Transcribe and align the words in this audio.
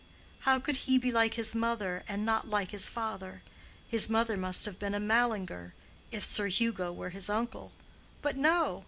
How 0.49 0.57
could 0.59 0.77
he 0.77 0.97
be 0.97 1.11
like 1.11 1.35
his 1.35 1.53
mother 1.53 2.03
and 2.07 2.25
not 2.25 2.49
like 2.49 2.71
his 2.71 2.89
father? 2.89 3.43
His 3.87 4.09
mother 4.09 4.35
must 4.35 4.65
have 4.65 4.79
been 4.79 4.95
a 4.95 4.99
Mallinger, 4.99 5.75
if 6.09 6.25
Sir 6.25 6.47
Hugo 6.47 6.91
were 6.91 7.11
his 7.11 7.29
uncle. 7.29 7.71
But 8.23 8.35
no! 8.35 8.79